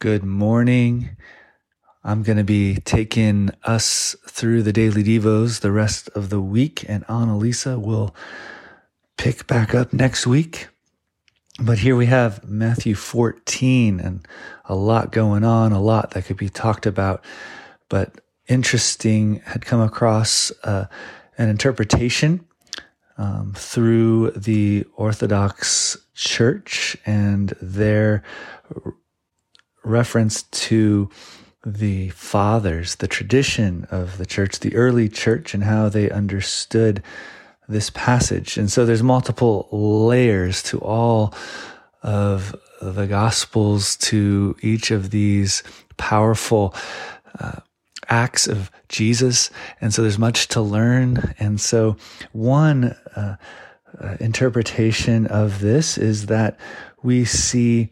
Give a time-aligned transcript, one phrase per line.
[0.00, 1.10] Good morning.
[2.02, 6.86] I'm going to be taking us through the daily devos the rest of the week,
[6.88, 8.14] and Annalisa will
[9.18, 10.68] pick back up next week.
[11.60, 14.26] But here we have Matthew 14 and
[14.64, 17.22] a lot going on, a lot that could be talked about.
[17.90, 20.86] But interesting, had come across uh,
[21.36, 22.46] an interpretation
[23.18, 28.22] um, through the Orthodox Church and their
[29.84, 31.10] reference to
[31.64, 37.02] the fathers, the tradition of the church, the early church, and how they understood
[37.68, 38.56] this passage.
[38.56, 41.34] And so there's multiple layers to all
[42.02, 45.62] of the gospels, to each of these
[45.96, 46.74] powerful
[47.38, 47.60] uh,
[48.08, 49.50] acts of Jesus.
[49.80, 51.34] And so there's much to learn.
[51.38, 51.96] And so
[52.32, 53.36] one uh,
[54.00, 56.58] uh, interpretation of this is that
[57.02, 57.90] we see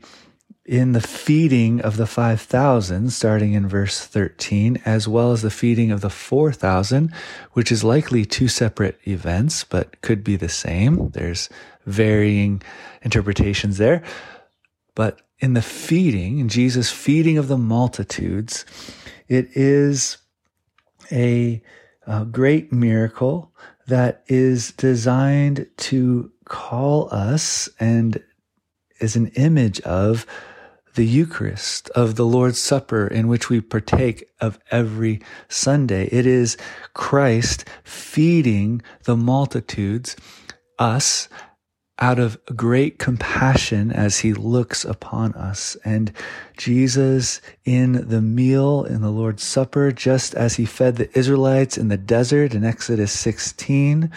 [0.69, 5.91] in the feeding of the 5,000, starting in verse 13, as well as the feeding
[5.91, 7.11] of the 4,000,
[7.53, 11.09] which is likely two separate events, but could be the same.
[11.09, 11.49] There's
[11.87, 12.61] varying
[13.01, 14.03] interpretations there.
[14.95, 18.67] But in the feeding, in Jesus' feeding of the multitudes,
[19.27, 20.19] it is
[21.11, 21.63] a,
[22.07, 23.55] a great miracle
[23.87, 28.23] that is designed to call us and
[29.01, 30.27] is an image of
[30.99, 36.09] the Eucharist, of the Lord's Supper, in which we partake of every Sunday.
[36.11, 36.57] It is
[36.93, 40.17] Christ feeding the multitudes,
[40.77, 41.29] us,
[42.01, 45.77] out of great compassion as he looks upon us.
[45.85, 46.13] And
[46.57, 51.87] Jesus in the meal in the Lord's Supper, just as he fed the Israelites in
[51.87, 54.11] the desert in Exodus 16,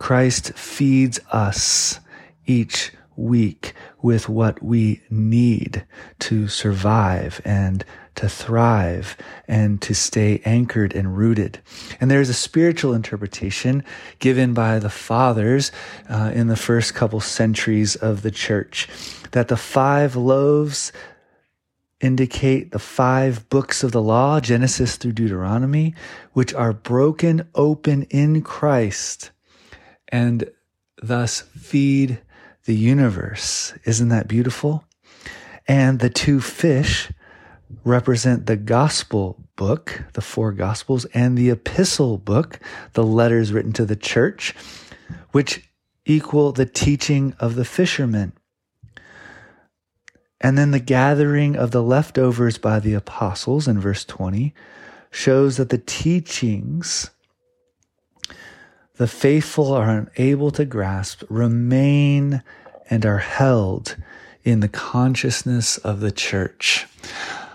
[0.00, 2.00] Christ feeds us
[2.46, 5.84] each week with what we need
[6.18, 7.84] to survive and
[8.16, 11.60] to thrive and to stay anchored and rooted.
[12.00, 13.84] And there's a spiritual interpretation
[14.18, 15.70] given by the fathers
[16.08, 18.88] uh, in the first couple centuries of the church
[19.32, 20.92] that the five loaves
[22.00, 25.94] indicate the five books of the law, Genesis through Deuteronomy,
[26.32, 29.30] which are broken open in Christ
[30.08, 30.50] and
[31.02, 32.20] thus feed
[32.64, 33.74] the universe.
[33.84, 34.84] Isn't that beautiful?
[35.66, 37.10] And the two fish
[37.84, 42.58] represent the gospel book, the four gospels, and the epistle book,
[42.94, 44.54] the letters written to the church,
[45.30, 45.68] which
[46.04, 48.32] equal the teaching of the fishermen.
[50.40, 54.54] And then the gathering of the leftovers by the apostles in verse 20
[55.10, 57.10] shows that the teachings
[59.00, 62.42] the faithful are unable to grasp, remain
[62.90, 63.96] and are held
[64.44, 66.86] in the consciousness of the church.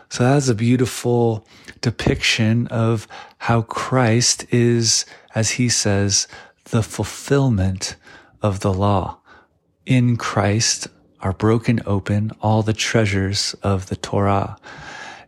[0.10, 1.46] So that's a beautiful
[1.82, 3.08] depiction of
[3.38, 5.06] how Christ is,
[5.36, 6.28] as he says,
[6.72, 7.96] the fulfillment
[8.42, 9.20] of the law.
[9.86, 10.88] In Christ
[11.20, 14.58] are broken open all the treasures of the Torah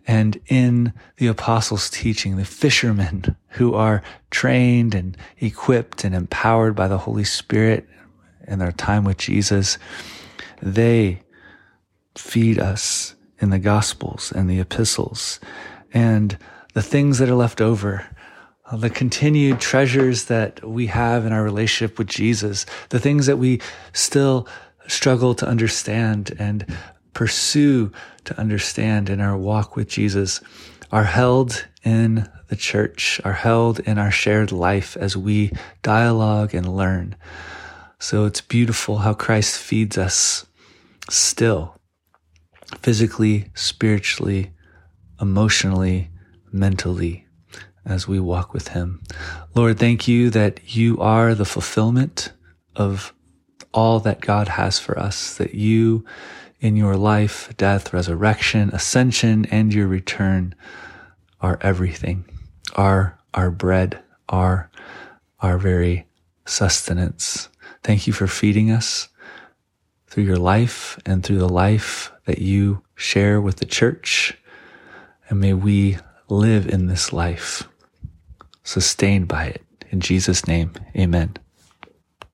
[0.07, 4.01] and in the apostles' teaching, the fishermen who are
[4.31, 7.87] trained and equipped and empowered by the Holy Spirit
[8.47, 9.77] in their time with Jesus,
[10.61, 11.21] they
[12.15, 15.39] feed us in the gospels and the epistles.
[15.93, 16.37] And
[16.73, 18.07] the things that are left over
[18.69, 23.37] uh, the continued treasures that we have in our relationship with Jesus, the things that
[23.37, 23.61] we
[23.93, 24.47] still
[24.87, 26.65] struggle to understand and
[27.17, 27.91] pursue
[28.25, 30.39] to understand in our walk with Jesus
[30.91, 35.51] are held in the church, are held in our shared life as we
[35.81, 37.15] dialogue and learn.
[37.99, 40.45] So it's beautiful how Christ feeds us
[41.09, 41.75] still,
[42.83, 44.51] physically, spiritually,
[45.19, 46.11] emotionally,
[46.51, 47.25] mentally,
[47.83, 49.01] as we walk with Him.
[49.55, 52.31] Lord, thank you that you are the fulfillment
[52.75, 53.11] of
[53.73, 56.05] all that God has for us, that you
[56.59, 60.55] in your life, death, resurrection, ascension, and your return
[61.41, 62.25] are everything,
[62.75, 63.99] are our bread,
[64.29, 64.69] are
[65.39, 66.07] our very
[66.45, 67.49] sustenance.
[67.83, 69.09] Thank you for feeding us
[70.07, 74.37] through your life and through the life that you share with the church.
[75.29, 75.97] And may we
[76.29, 77.67] live in this life,
[78.63, 79.63] sustained by it.
[79.89, 81.37] In Jesus' name, amen.